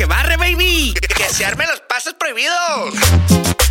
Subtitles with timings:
[0.00, 0.94] que barre, baby.
[1.14, 2.94] Que se armen los pasos prohibidos.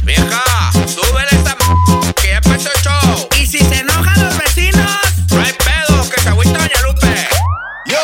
[0.03, 0.43] Vieja,
[0.85, 3.29] súbele esta m que ya empezó el show.
[3.41, 4.91] Y si se enojan los vecinos,
[5.31, 7.27] no hay pedo, que se agüita Doña Lupe.
[7.87, 7.97] Yo.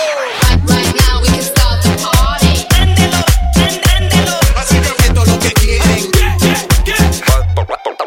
[0.66, 2.66] Right now we can start the party.
[2.68, 3.20] Préndelo,
[5.26, 6.12] lo que quieren.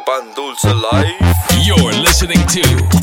[0.05, 1.15] Pan Dulce Life.
[1.63, 2.98] You're listening to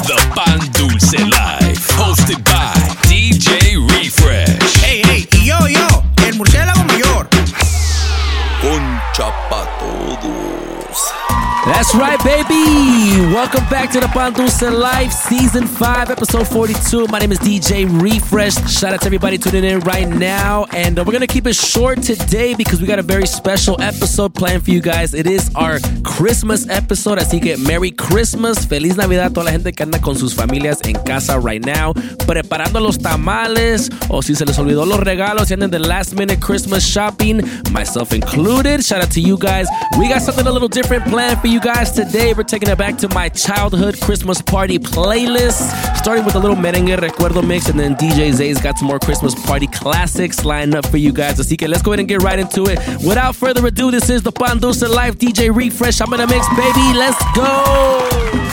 [11.86, 13.32] That's right, baby.
[13.32, 17.06] Welcome back to the Pandulce Life, Season 5, Episode 42.
[17.12, 18.56] My name is DJ Refresh.
[18.68, 20.66] Shout out to everybody tuning in right now.
[20.74, 23.79] And uh, we're going to keep it short today because we got a very special
[23.79, 25.14] episode planned for you guys.
[25.14, 27.20] It is our Christmas episode.
[27.20, 28.65] Así que Merry Christmas.
[28.65, 31.93] Feliz Navidad a toda la gente que anda con sus familias en casa right now.
[32.26, 36.40] Preparando los tamales o si se les olvidó los regalos y andan de last minute
[36.40, 38.84] Christmas shopping, myself included.
[38.84, 39.67] Shout out to you guys.
[40.00, 42.33] We got something a little different planned for you guys today.
[42.33, 46.97] We're taking it back to my childhood Christmas party playlist, starting with a little merengue
[46.97, 50.97] recuerdo mix, and then DJ Zay's got some more Christmas party classics lined up for
[50.97, 51.39] you guys.
[51.39, 52.80] Así que let's go ahead and get right into it.
[53.06, 56.02] Without further ado, this is the Pan Live DJ Refresh.
[56.02, 56.94] I'm in a mix, baby.
[56.97, 58.45] Let's go.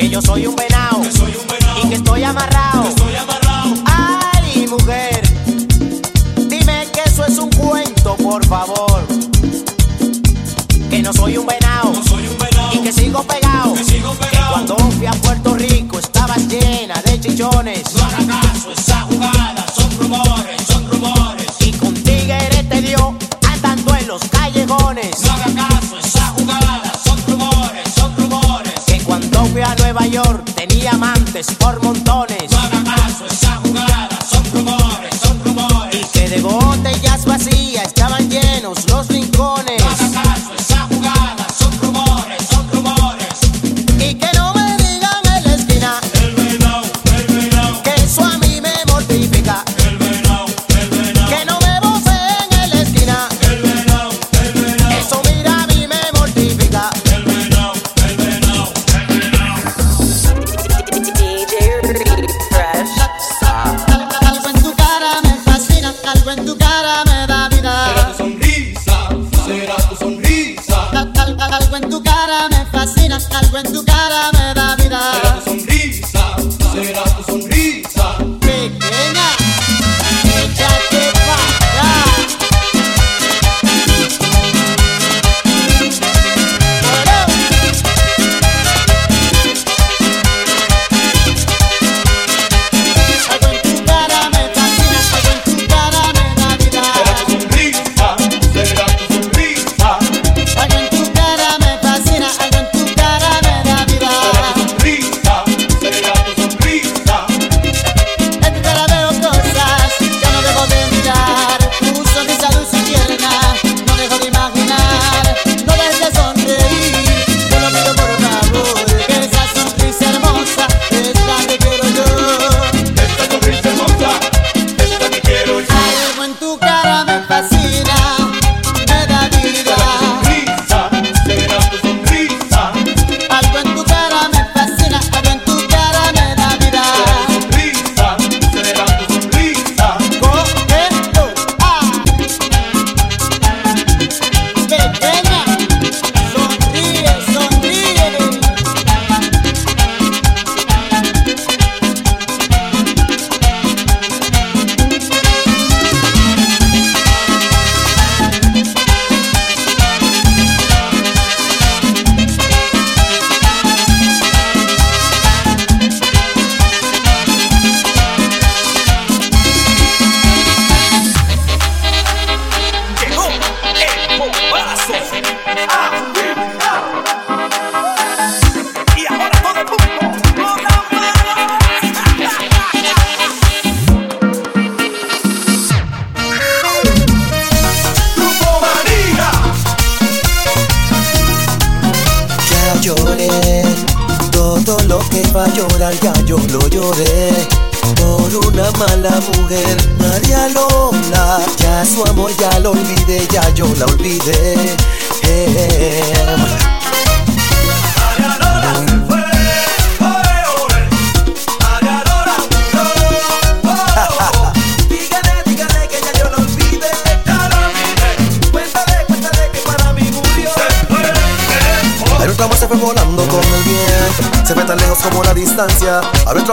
[0.00, 1.02] Que yo soy un venado
[1.84, 2.84] y que estoy amarrado.
[3.84, 5.20] Ay, mujer,
[6.48, 9.06] dime que eso es un cuento, por favor.
[10.88, 11.92] Que no soy un venado
[12.72, 13.74] y que sigo pegado.
[14.50, 17.82] Cuando fui a Puerto Rico estaba llena de chichones.
[30.56, 32.29] Tenía amantes por montones.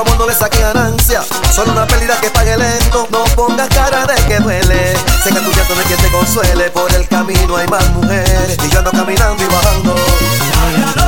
[0.02, 1.24] Amor no le ganancia.
[1.54, 3.08] Solo una pérdida que pague lento.
[3.12, 4.96] No pongas cara de que duele.
[5.24, 6.70] Sé que tu llanto no hay quien te consuele.
[6.72, 8.58] Por el camino hay más mujeres.
[8.64, 11.07] Y yo ando caminando y bajando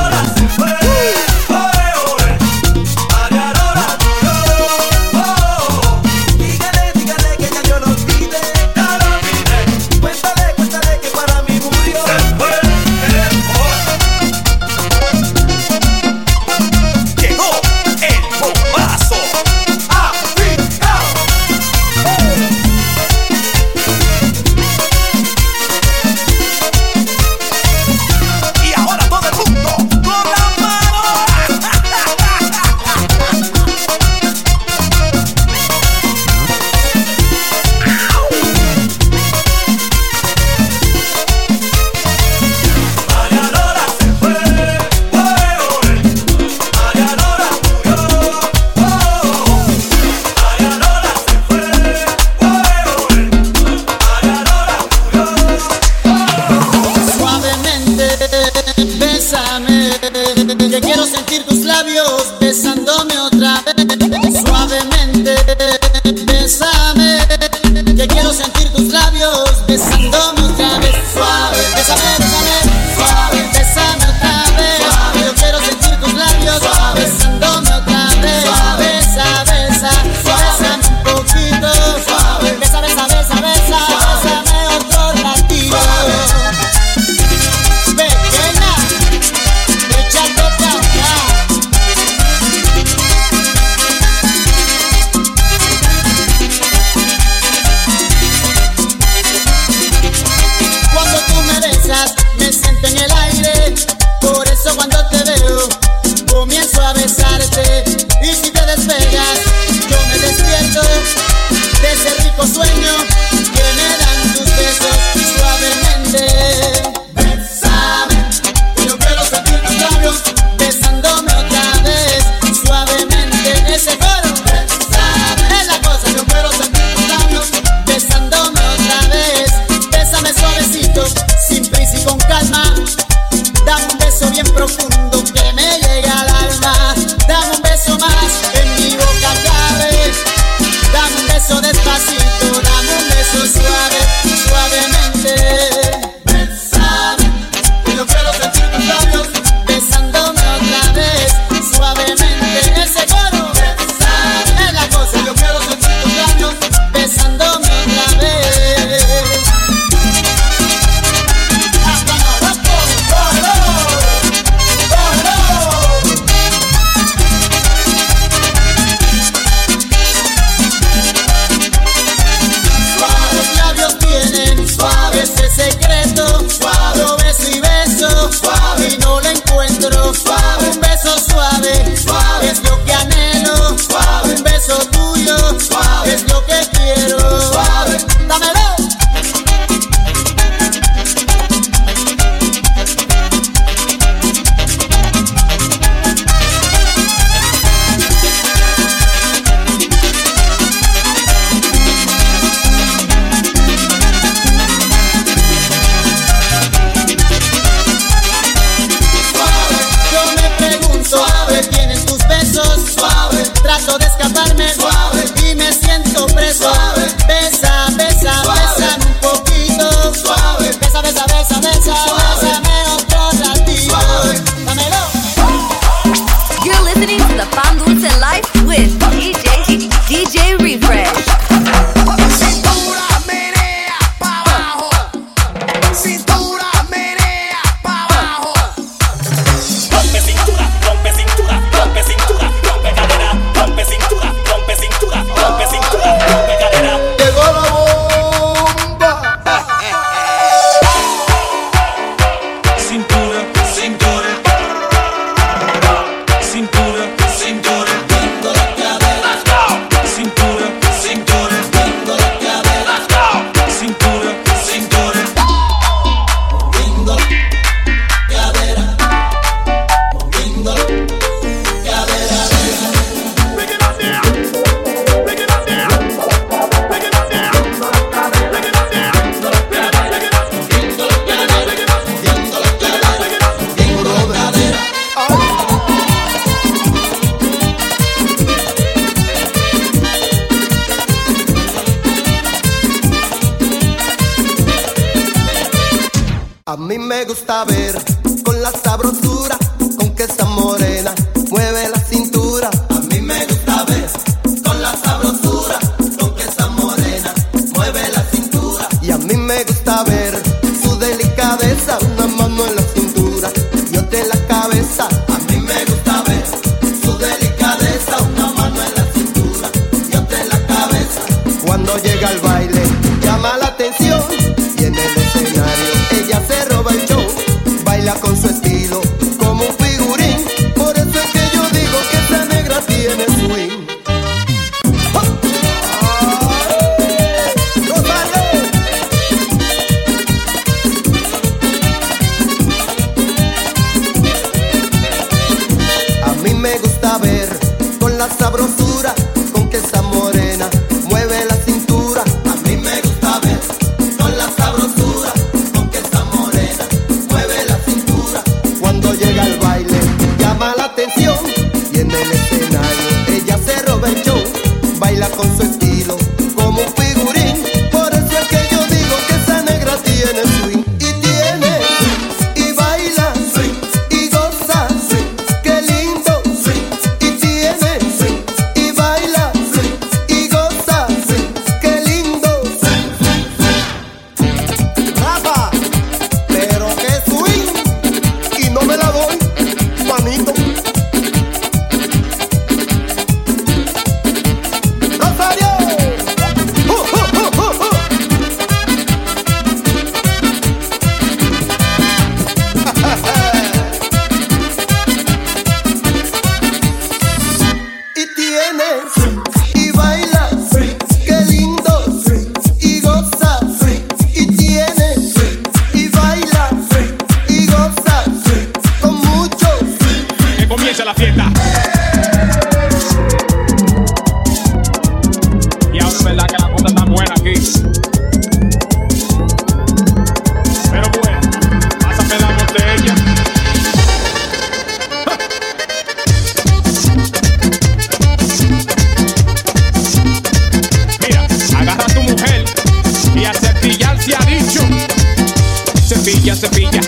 [446.54, 447.00] cepilla,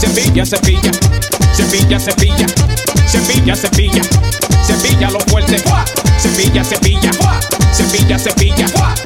[0.00, 0.90] cepilla, cepilla,
[1.56, 2.46] cepilla, cepilla, cepilla,
[3.06, 4.02] cepilla, cepilla,
[4.66, 5.62] cepilla lo fuerte,
[6.18, 7.10] cepilla, cepilla,
[7.72, 9.05] cepilla, cepilla.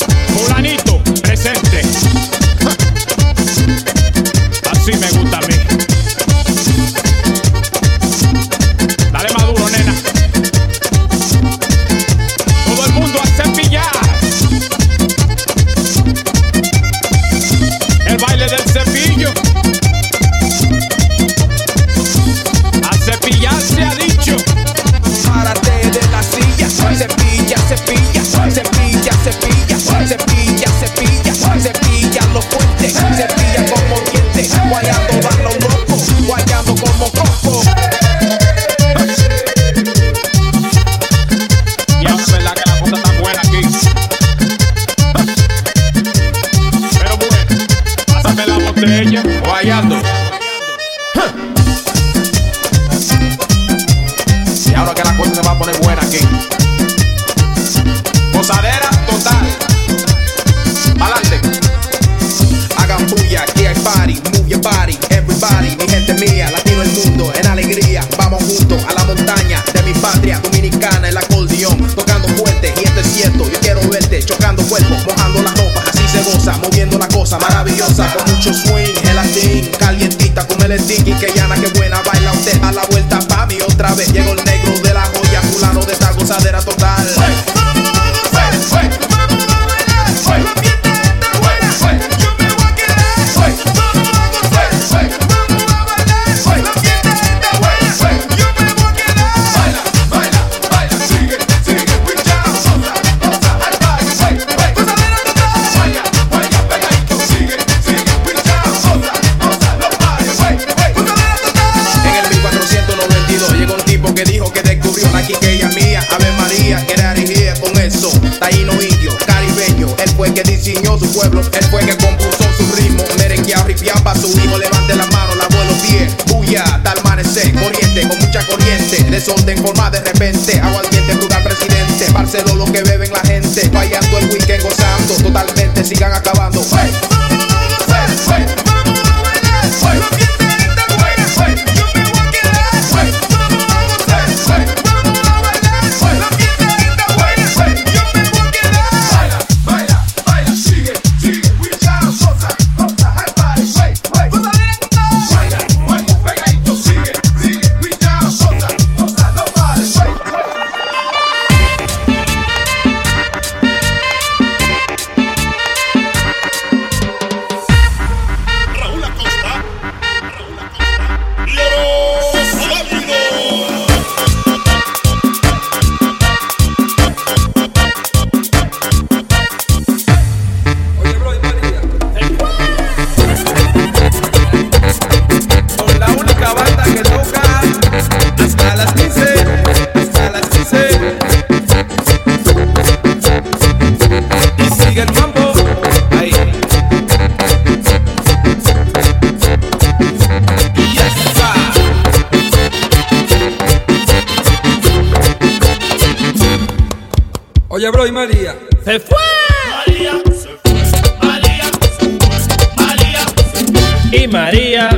[130.20, 130.79] bend it.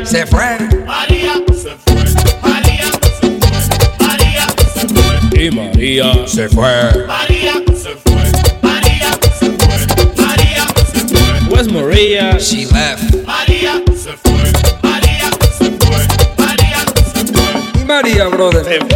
[0.05, 0.59] se fue.
[0.87, 2.05] María se fue.
[2.43, 2.87] María
[3.21, 3.61] se fue.
[4.07, 5.45] María se fue.
[5.45, 7.07] Y María se fue.
[7.07, 8.23] María se fue.
[8.63, 9.77] María se fue.
[10.17, 11.49] María se fue.
[11.51, 12.39] Where's Maria?
[12.39, 13.15] She left.
[13.27, 14.53] María se fue.
[14.83, 16.07] María se fue.
[16.39, 16.81] María
[17.15, 17.85] se fue.
[17.85, 18.65] María, brother.
[18.65, 18.89] Se fue.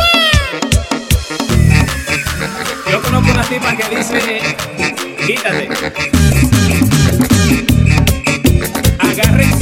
[2.90, 4.40] Yo conozco una tipa que dice,
[5.26, 5.68] quítate.
[8.98, 9.55] Agarre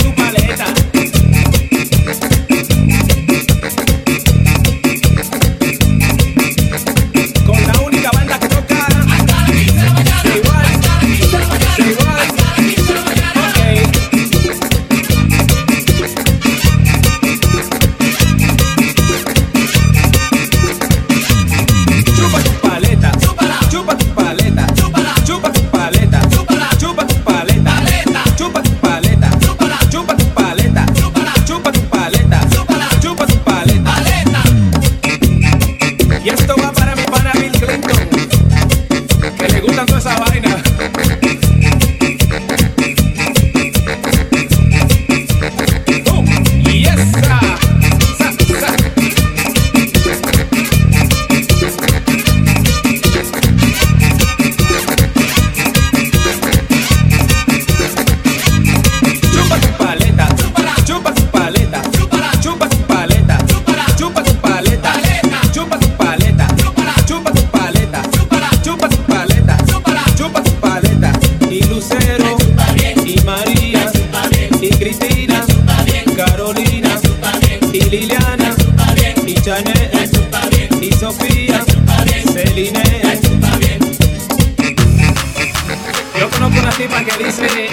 [86.44, 87.70] mano con la tipa que dice,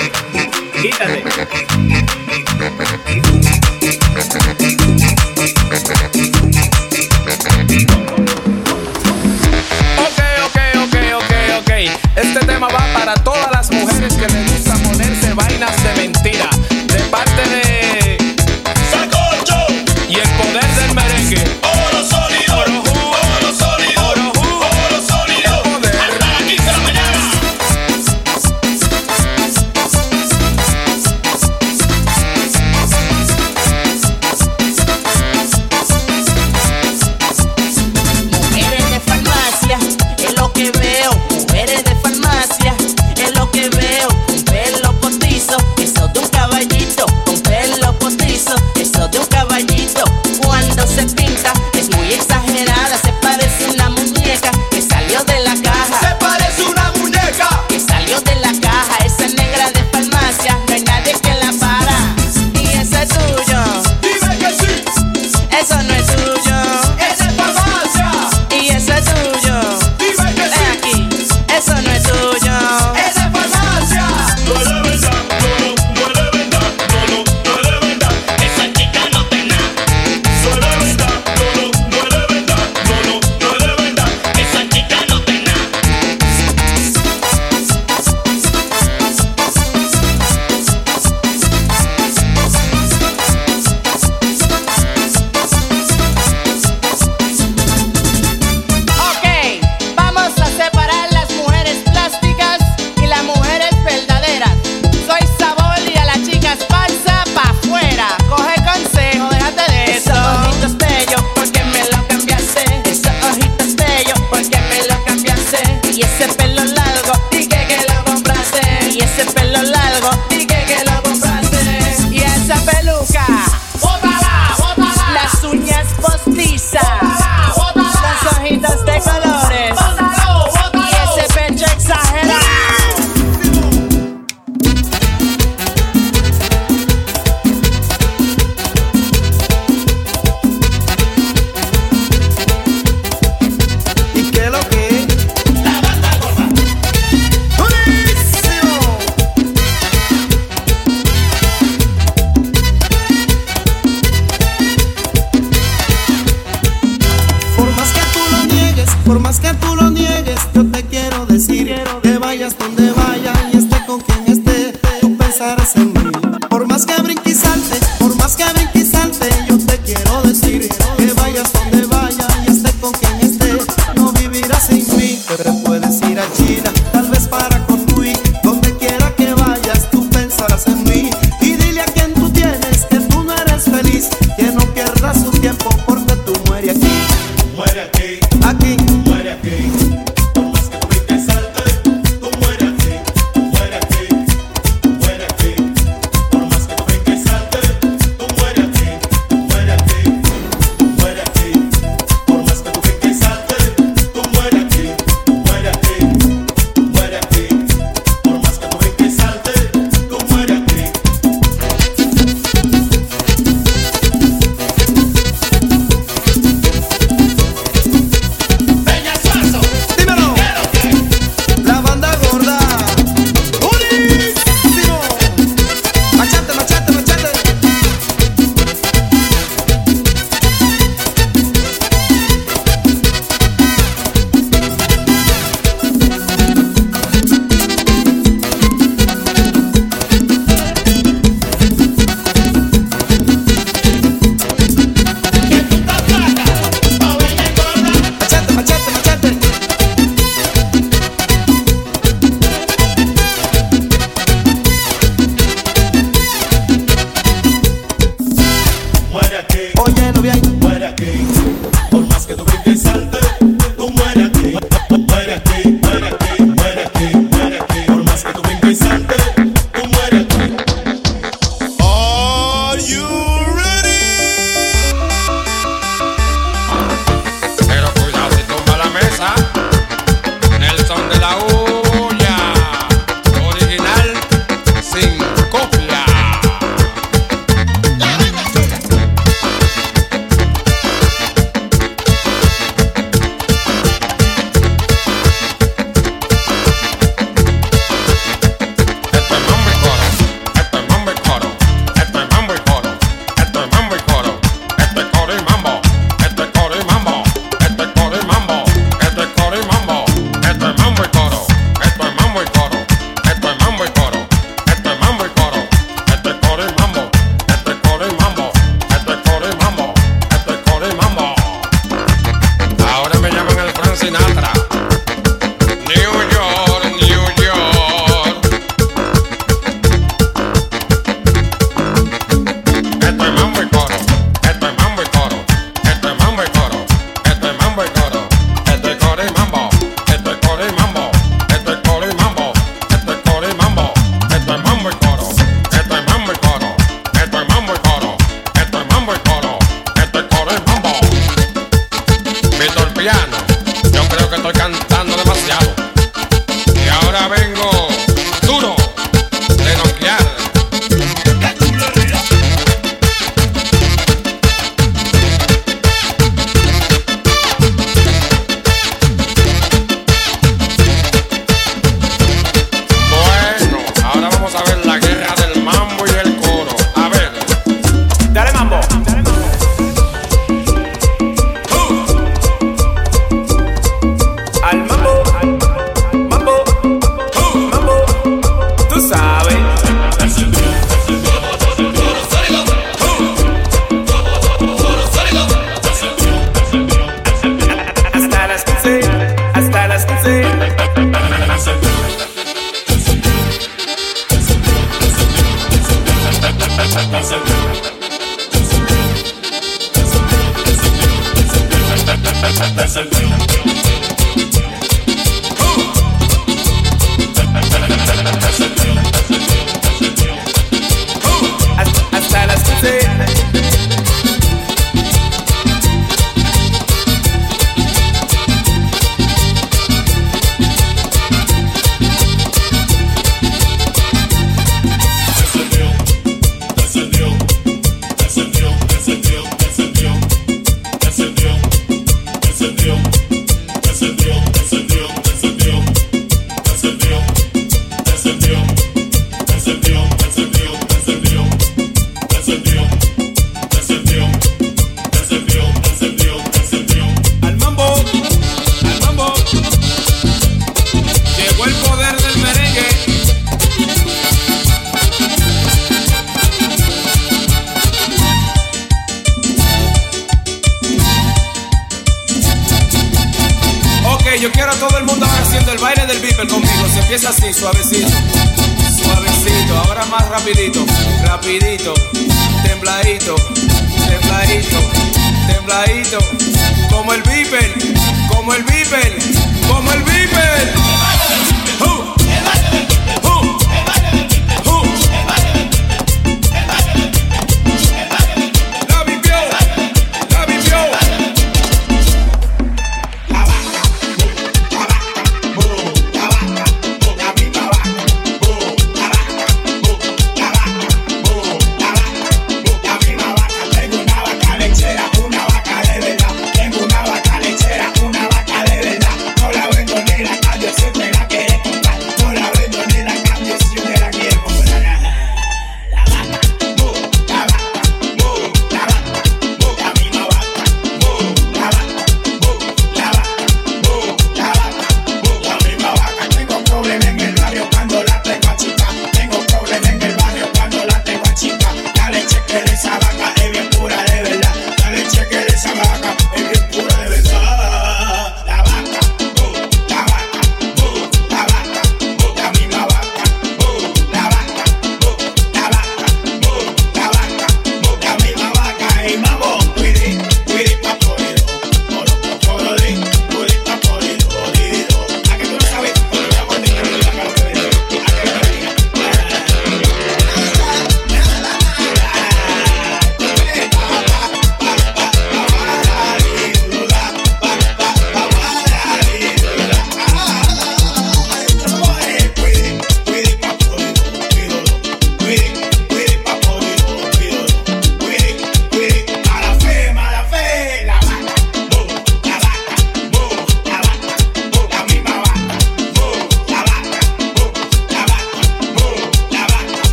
[0.82, 1.24] quítate.
[9.98, 11.72] Ok, ok, ok, ok, ok.
[12.16, 13.41] Este tema va para todos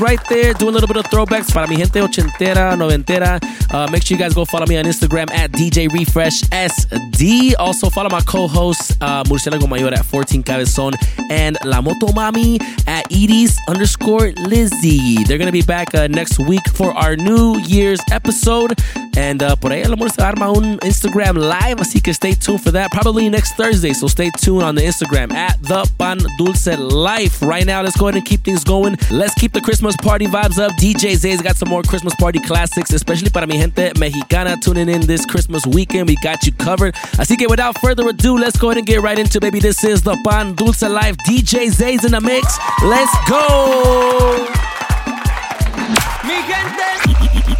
[0.00, 0.54] right there.
[0.54, 3.38] Doing a little bit of throwbacks para mi gente ochentera, noventera.
[3.72, 7.54] Uh, make sure you guys go follow me on Instagram at DJ Refresh SD.
[7.58, 10.92] Also follow my co-host uh, Murcielago Mayor at 14 Cabezon
[11.30, 15.24] and La Moto Mami at Edie's underscore Lizzie.
[15.24, 18.78] They're going to be back uh, next week for our New Year's episode.
[19.16, 22.60] And uh, por ahí el amor se arma un Instagram live, así que stay tuned
[22.60, 22.90] for that.
[22.90, 27.40] Probably next Thursday, so stay tuned on the Instagram at the Pan Dulce Life.
[27.40, 28.96] Right now, let's go ahead and keep things going.
[29.10, 30.72] Let's keep the Christmas party vibes up.
[30.72, 35.02] DJ Zay's got some more Christmas party classics, especially para mi gente mexicana tuning in
[35.02, 36.08] this Christmas weekend.
[36.08, 36.94] We got you covered.
[37.16, 39.60] Así que without further ado, let's go ahead and get right into baby.
[39.60, 41.26] This is the Pan Dulce Life live.
[41.26, 42.58] DJ Zay's in the mix.
[42.82, 44.46] Let's go.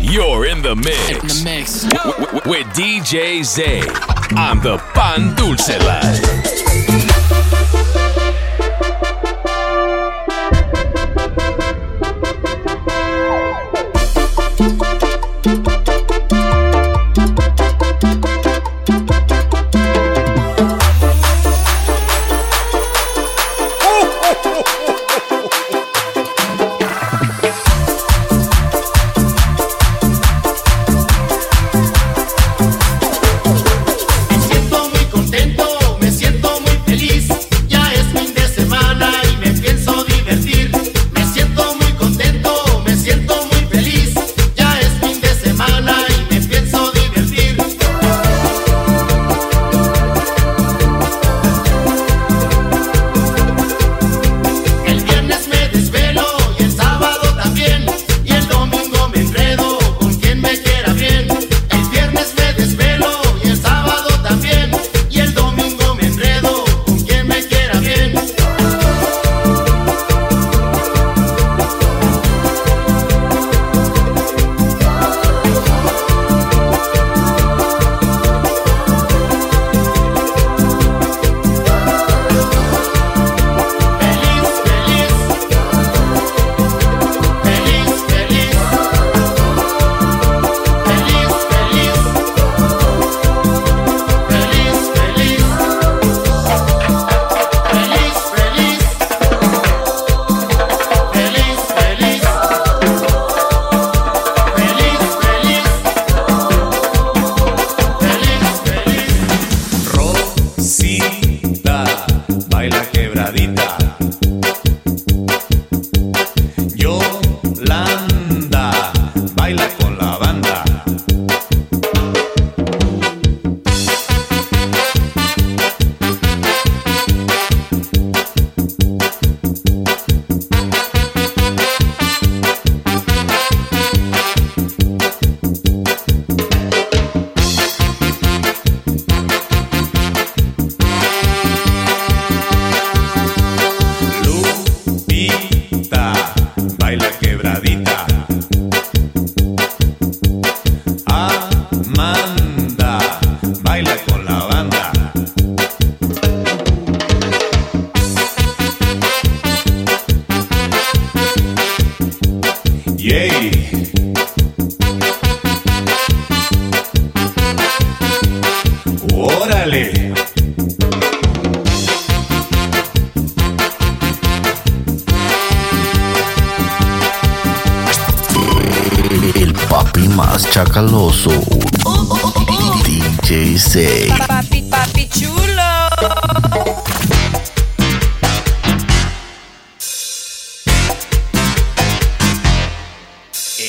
[0.01, 1.11] You're in the mix.
[1.11, 1.85] In the mix.
[2.47, 3.81] With DJ Zay
[4.37, 7.04] on the Pan Dulce Live.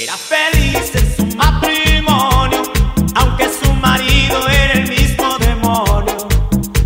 [0.05, 2.61] Era feliz en su matrimonio,
[3.15, 6.27] aunque su marido era el mismo demonio.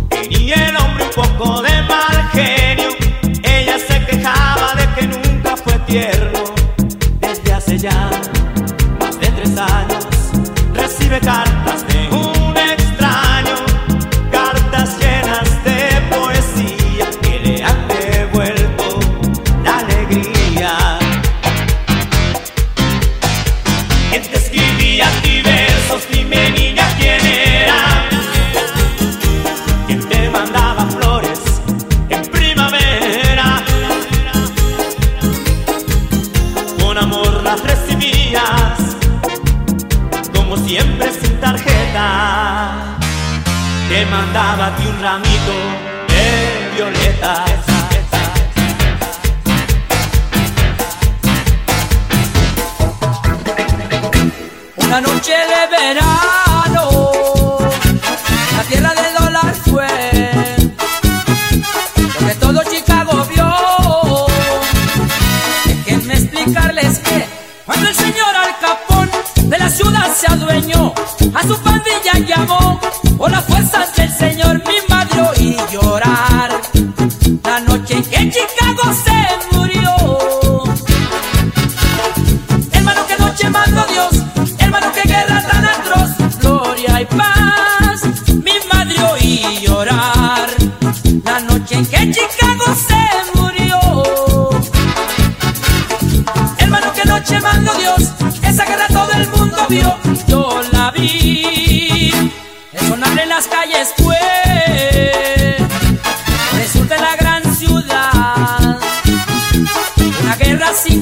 [0.08, 2.88] Tenía el hombre un poco de mal genio,
[3.42, 6.44] ella se quejaba de que nunca fue tierno.
[7.20, 8.10] Desde hace ya
[8.98, 10.06] más de tres años
[10.72, 11.89] recibe cartas de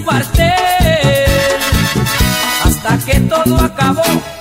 [0.08, 1.60] cuartel.
[2.64, 4.37] Hasta que todo acabó.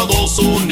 [0.00, 0.69] Estados Unidos.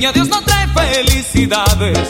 [0.00, 2.08] Niño Dios no trae felicidades.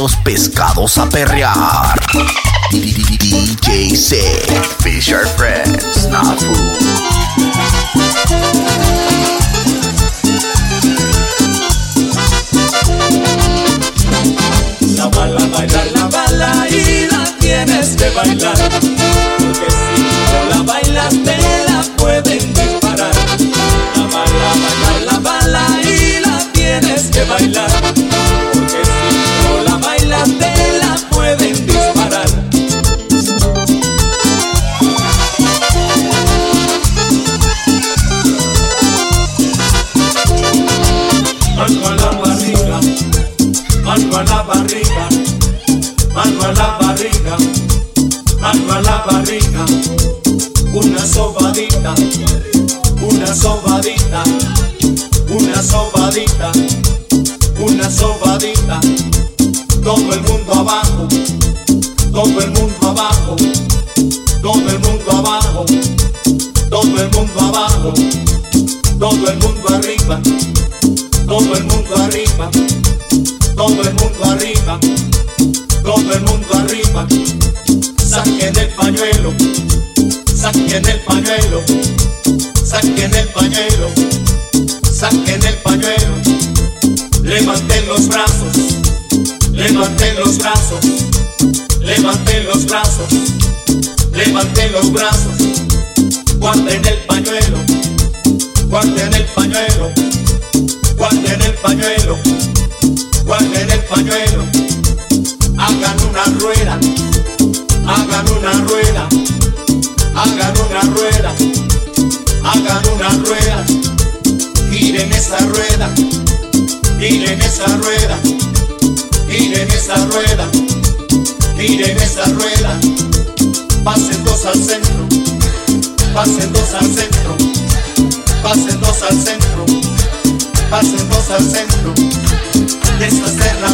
[0.00, 2.00] los pescados a perrear.
[2.72, 4.16] DJ C.
[4.78, 6.40] Fish are friends, not
[14.96, 18.99] la bala, bailar la bala y la tienes que bailar.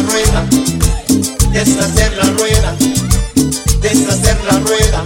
[0.01, 0.45] rueda,
[1.51, 2.75] deshacer la rueda,
[3.81, 5.03] deshacer la rueda,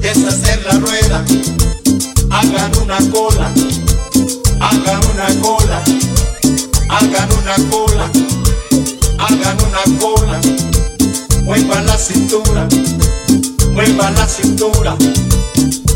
[0.00, 1.24] deshacer la rueda.
[2.30, 3.52] Hagan una cola,
[4.60, 5.82] hagan una cola,
[6.88, 8.10] hagan una cola,
[9.18, 10.40] hagan una cola.
[11.44, 12.68] Muevan la cintura,
[13.72, 14.96] muevan la cintura,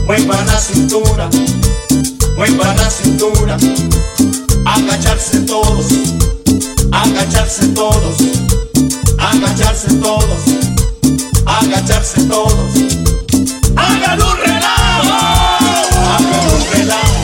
[0.06, 1.28] muevan la cintura,
[2.36, 3.58] muevan la cintura.
[4.64, 5.92] Agacharse todos
[6.92, 8.16] agacharse todos,
[9.18, 10.40] agacharse todos,
[11.46, 12.70] agacharse todos.
[13.74, 15.12] Hagan un relajo,
[16.12, 17.16] hagan un relajo,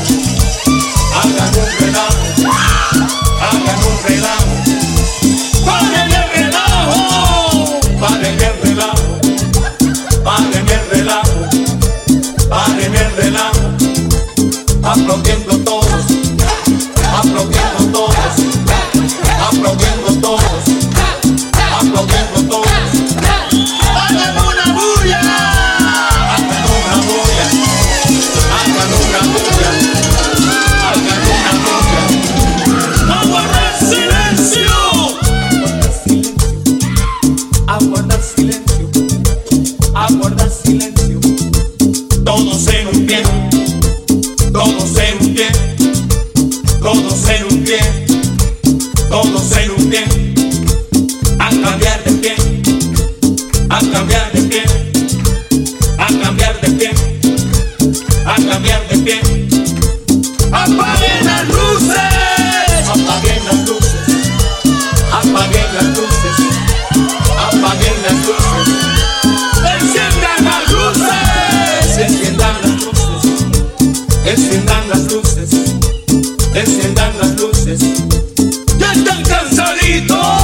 [1.15, 2.25] hagan un relajo,
[3.41, 4.55] hagan un relajo.
[5.67, 7.01] Paren el relajo,
[8.01, 9.11] paren el relajo,
[10.25, 11.41] paren el relajo,
[12.49, 13.67] paren el relajo,
[14.83, 15.48] aplaudiendo.
[74.49, 75.51] Enciendan las luces,
[76.55, 77.81] enciendan las luces.
[78.79, 80.38] Ya están cansaditos.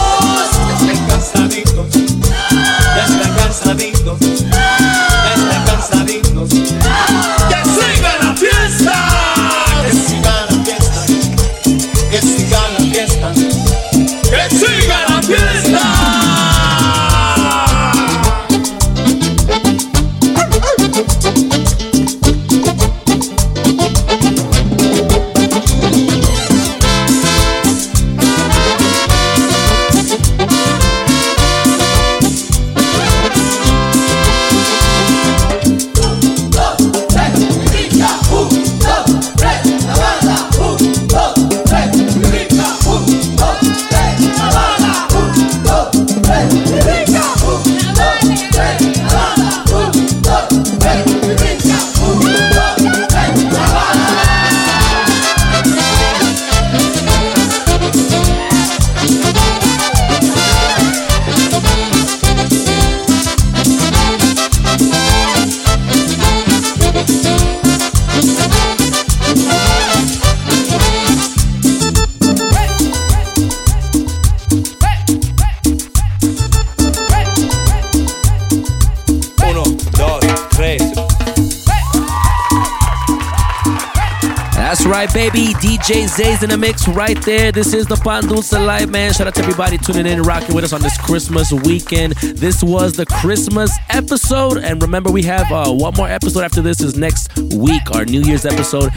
[85.15, 85.54] Baby.
[85.61, 87.53] DJ Zay's in the mix right there.
[87.53, 89.13] This is the Pan Dulce Live, man.
[89.13, 92.15] Shout out to everybody tuning in and rocking with us on this Christmas weekend.
[92.15, 94.59] This was the Christmas episode.
[94.59, 98.23] And remember, we have uh, one more episode after this is next week, our New
[98.23, 98.91] Year's episode.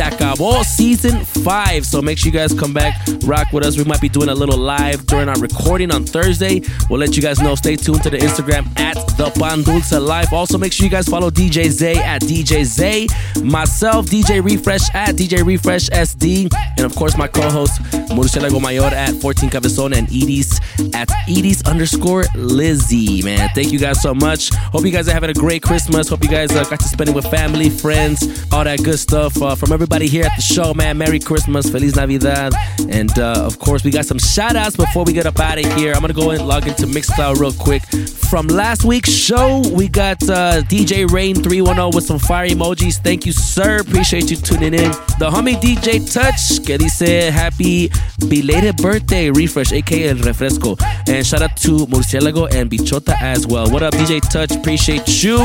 [0.00, 1.84] Acabó season five.
[1.84, 3.76] So make sure you guys come back, rock with us.
[3.76, 6.62] We might be doing a little live during our recording on Thursday.
[6.88, 7.54] We'll let you guys know.
[7.54, 10.32] Stay tuned to the Instagram at the Pan Dulce Live.
[10.32, 13.06] Also, make sure you guys follow DJ Zay at DJ Zay,
[13.42, 17.80] myself, DJ Refresh at DJ Refresh SD, and of course, my co host,
[18.10, 20.60] Murcielago Mayor at 14 Cabezon and Edis
[20.94, 23.22] at Edis underscore Lizzie.
[23.22, 24.52] Man, thank you guys so much.
[24.54, 26.08] Hope you guys are having a great Christmas.
[26.08, 29.40] Hope you guys uh, got to spend it with family, friends, all that good stuff.
[29.40, 32.52] Uh, from everybody here at the show, man, Merry Christmas, Feliz Navidad.
[32.88, 35.72] And uh, of course, we got some shout outs before we get up out of
[35.74, 35.92] here.
[35.94, 37.82] I'm to go and log into Mixcloud real quick.
[38.30, 42.98] From last week's show, we got uh, DJ Rain310 with some fire emojis.
[42.98, 43.80] Thank you, sir.
[43.80, 44.90] Appreciate you tuning in.
[45.18, 47.90] The homie DJ Touch, que dice happy
[48.28, 50.76] belated birthday, refresh, aka El Refresco.
[51.08, 53.68] And shout out to Murcielago and Bichota as well.
[53.70, 54.52] What up, DJ Touch?
[54.52, 55.38] Appreciate you.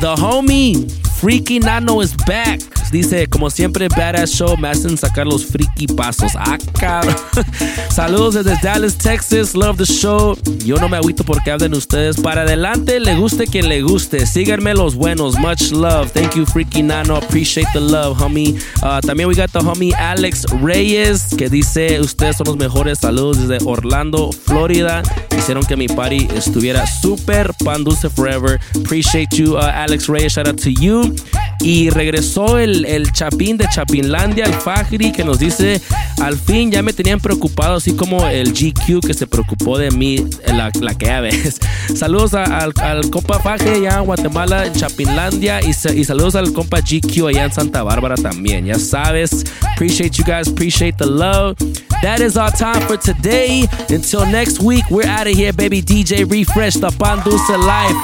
[0.00, 2.60] The homie Freaky Nano is back.
[2.92, 6.32] Dice, como siempre, badass show, me hacen sacar los freaky pasos.
[6.36, 6.56] Ah.
[7.90, 9.54] Saludos desde Dallas, Texas.
[9.54, 10.36] Love the show.
[10.64, 12.16] Yo no me agüito porque hablen ustedes.
[12.20, 14.24] Para adelante, le guste quien le guste.
[14.24, 15.36] Síganme los buenos.
[15.38, 16.12] Much love.
[16.12, 17.16] Thank you, Freaky Nano.
[17.16, 18.54] Appreciate the love, homie.
[18.82, 22.98] Uh, también we got the homie Alex Reyes, que dice, ustedes son los mejores.
[22.98, 25.02] Saludos desde Orlando, Florida.
[25.36, 28.58] Hicieron que mi party estuviera super pan dulce forever.
[28.74, 30.32] Appreciate you, uh, Alex Reyes.
[30.34, 31.14] Shout out to you.
[31.60, 35.80] Y regresó el, el Chapín de Chapinlandia, el Fajri, que nos dice,
[36.22, 40.24] al fin ya me tenían preocupado, así como el GQ que se preocupó de mí,
[40.46, 41.58] la, la que ya ves.
[41.94, 46.52] Saludos a- al, al compa Faje allá en Guatemala, en Chapinlandia, y, y saludos al
[46.52, 48.66] compa GQ allá en Santa Bárbara también.
[48.66, 49.44] Ya sabes,
[49.74, 51.58] appreciate you guys, appreciate the love.
[52.02, 53.66] That is our time for today.
[53.88, 55.82] Until next week, we're out of here, baby.
[55.82, 57.96] DJ Refresh, the Pan Dulce Life.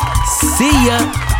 [0.58, 1.31] See ya.